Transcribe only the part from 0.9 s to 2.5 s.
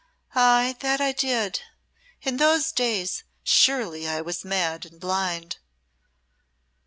I did. In